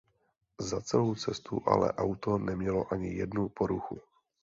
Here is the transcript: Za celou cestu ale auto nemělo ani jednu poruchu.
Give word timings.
Za 0.59 0.81
celou 0.81 1.15
cestu 1.15 1.61
ale 1.65 1.91
auto 1.91 2.37
nemělo 2.37 2.93
ani 2.93 3.13
jednu 3.13 3.49
poruchu. 3.49 4.01